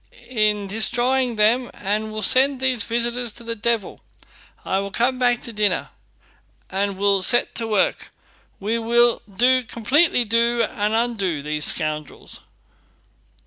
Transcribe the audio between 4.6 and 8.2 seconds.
I will come back to dinner, and we'll set to work.